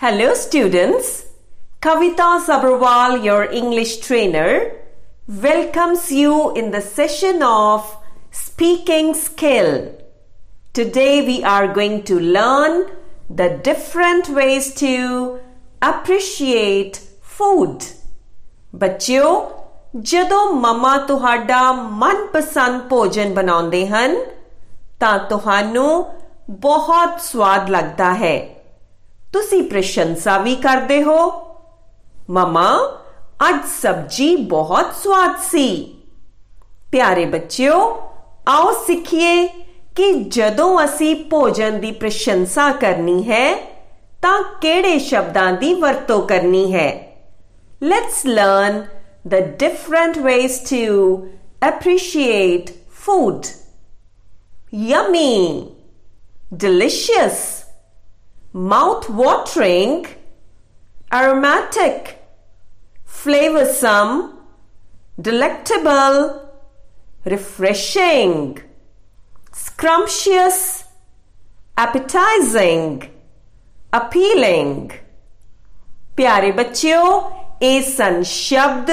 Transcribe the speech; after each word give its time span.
Hello, 0.00 0.32
students. 0.32 1.26
Kavita 1.80 2.38
Sabharwal, 2.40 3.24
your 3.24 3.50
English 3.50 3.96
trainer, 3.96 4.70
welcomes 5.26 6.12
you 6.12 6.54
in 6.54 6.70
the 6.70 6.80
session 6.80 7.42
of 7.42 7.96
Speaking 8.30 9.12
Skill. 9.12 9.92
Today, 10.72 11.26
we 11.26 11.42
are 11.42 11.66
going 11.74 12.04
to 12.04 12.20
learn 12.20 12.92
the 13.28 13.58
different 13.64 14.28
ways 14.28 14.72
to 14.74 15.40
appreciate 15.82 17.00
food. 17.20 17.82
ਬੱਚਿਓ 18.74 19.32
ਜਦੋਂ 20.12 20.44
ਮਮਾ 20.60 20.96
ਤੁਹਾਡਾ 21.08 21.72
ਮਨਪਸੰਦ 21.72 22.82
ਭੋਜਨ 22.88 23.34
ਬਣਾਉਂਦੇ 23.34 23.86
ਹਨ 23.88 24.16
ਤਾਂ 25.00 25.18
ਤੁਹਾਨੂੰ 25.18 25.90
ਬਹੁਤ 26.50 27.20
ਸਵਾਦ 27.20 27.70
ਲੱਗਦਾ 27.70 28.12
ਹੈ 28.14 28.57
ਤੁਸੀਂ 29.33 29.61
ਪ੍ਰਸ਼ੰਸਾ 29.63 30.37
ਵੀ 30.37 30.55
ਕਰਦੇ 30.55 31.01
ਹੋ 31.03 31.17
ਮਮਾ 32.29 32.69
ਅੱਜ 33.49 33.65
ਸਬਜੀ 33.81 34.35
ਬਹੁਤ 34.49 34.93
ਸਵਾਦ 35.03 35.39
ਸੀ 35.51 35.67
ਪਿਆਰੇ 36.91 37.25
ਬੱਚਿਓ 37.25 37.79
ਆਓ 38.47 38.71
ਸਿੱਖੀਏ 38.85 39.47
ਕਿ 39.95 40.13
ਜਦੋਂ 40.13 40.83
ਅਸੀਂ 40.83 41.15
ਭੋਜਨ 41.29 41.79
ਦੀ 41.79 41.91
ਪ੍ਰਸ਼ੰਸਾ 41.91 42.71
ਕਰਨੀ 42.71 43.23
ਹੈ 43.29 43.55
ਤਾਂ 44.21 44.41
ਕਿਹੜੇ 44.61 44.97
ਸ਼ਬਦਾਂ 44.99 45.51
ਦੀ 45.53 45.73
ਵਰਤੋਂ 45.73 46.21
ਕਰਨੀ 46.27 46.73
ਹੈ 46.73 46.89
let's 47.83 48.25
learn 48.25 48.83
the 49.25 49.41
different 49.57 50.17
ways 50.17 50.61
to 50.61 51.31
appreciate 51.61 52.71
food. 52.89 53.47
Yummy, 54.71 55.71
delicious, 56.55 57.56
mouth 58.53 59.09
watering, 59.09 60.05
aromatic, 61.11 62.17
flavorsome, 63.07 64.33
delectable, 65.19 66.19
refreshing, 67.25 68.59
scrumptious, 69.53 70.83
appetizing, 71.77 73.01
appealing. 73.93 74.89
ਪਿਆਰੇ 76.17 76.51
ਬੱਚਿਓ 76.51 77.03
ਇਹ 77.61 77.81
ਸਨ 77.81 78.21
ਸ਼ਬਦ 78.23 78.89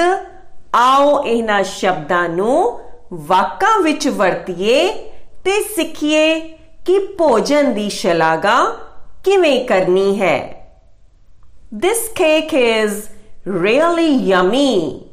ਆਓ 0.75 1.23
ਇਹਨਾਂ 1.23 1.63
ਸ਼ਬਦਾਂ 1.63 2.27
ਨੂੰ 2.29 2.79
ਵਾਕਾਂ 3.27 3.79
ਵਿੱਚ 3.81 4.07
ਵਰਤੀਏ 4.07 4.87
ਤੇ 5.43 5.61
ਸਿੱਖੀਏ 5.75 6.39
ਕਿ 6.85 6.97
ਭੋਜਨ 7.17 7.73
ਦੀ 7.73 7.89
ਸ਼ਲਾਘਾ 7.89 8.57
ਕਿਵੇਂ 9.25 9.65
ਕਰਨੀ 9.65 10.19
ਹੈ 10.21 10.35
This 11.83 12.09
cake 12.19 12.53
is 12.53 13.09
really 13.45 14.13
yummy. 14.29 15.07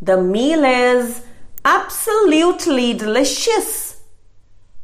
The 0.00 0.18
meal 0.18 0.64
is 0.64 1.22
absolutely 1.64 2.92
delicious. 2.94 3.96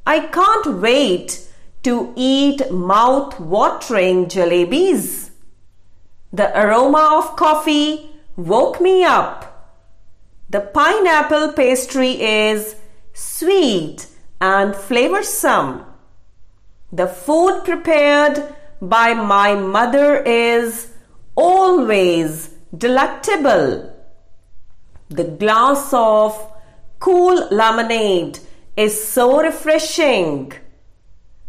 I 0.05 0.19
can't 0.36 0.81
wait 0.81 1.47
to 1.84 2.12
eat 2.17 2.70
mouth 2.70 3.39
watering 3.39 4.27
jalebis. 4.27 5.31
The 6.33 6.48
aroma 6.61 7.05
of 7.19 7.36
coffee 7.36 8.11
woke 8.36 8.81
me 8.81 9.05
up. 9.05 9.47
The 10.48 10.61
pineapple 10.61 11.53
pastry 11.53 12.20
is 12.20 12.75
sweet 13.12 14.06
and 14.41 14.75
flavorsome. 14.75 15.84
The 16.96 17.08
food 17.08 17.64
prepared 17.66 18.56
by 18.82 19.14
my 19.14 19.54
mother 19.54 20.16
is 20.24 20.94
always 21.36 22.52
delectable. 22.78 23.94
The 25.10 25.26
glass 25.26 25.94
of 25.94 26.32
cool 27.00 27.50
lemonade 27.52 28.39
is 28.78 28.94
so 29.10 29.42
refreshing. 29.42 30.54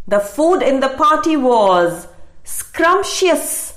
The 0.09 0.19
food 0.19 0.63
in 0.63 0.81
the 0.81 0.89
party 0.89 1.37
was 1.37 2.09
scrumptious. 2.43 3.75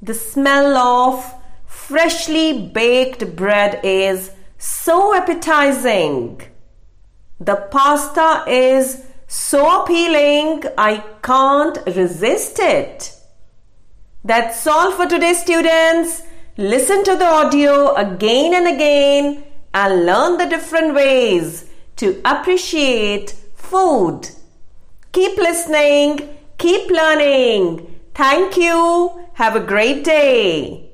The 0.00 0.14
smell 0.14 0.74
of 0.78 1.34
freshly 1.66 2.66
baked 2.68 3.36
bread 3.36 3.80
is 3.84 4.30
so 4.56 5.14
appetizing. 5.14 6.40
The 7.40 7.56
pasta 7.70 8.44
is 8.48 9.05
so 9.26 9.82
appealing, 9.82 10.64
I 10.78 11.02
can't 11.22 11.78
resist 11.86 12.58
it. 12.58 13.12
That's 14.24 14.66
all 14.66 14.92
for 14.92 15.06
today, 15.06 15.34
students. 15.34 16.22
Listen 16.56 17.04
to 17.04 17.16
the 17.16 17.26
audio 17.26 17.94
again 17.94 18.54
and 18.54 18.66
again 18.66 19.44
and 19.74 20.06
learn 20.06 20.38
the 20.38 20.46
different 20.46 20.94
ways 20.94 21.66
to 21.96 22.20
appreciate 22.24 23.34
food. 23.54 24.30
Keep 25.12 25.36
listening, 25.38 26.28
keep 26.58 26.90
learning. 26.90 28.00
Thank 28.14 28.56
you. 28.56 29.26
Have 29.34 29.54
a 29.56 29.60
great 29.60 30.02
day. 30.04 30.85